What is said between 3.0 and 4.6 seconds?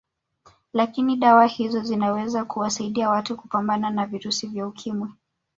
watu kupambana na virusi